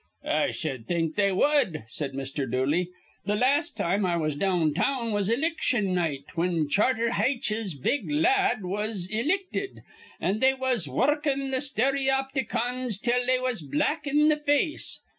[0.25, 2.49] "I sh'd think they wud," said Mr.
[2.49, 2.89] Dooley.
[3.27, 8.29] "Th' las' time I was down town was iliction night, whin Charter Haitch's big la
[8.29, 9.83] ad was ilicted,
[10.19, 15.01] an' they was wurrukin' th' stereopticons till they was black in th' face.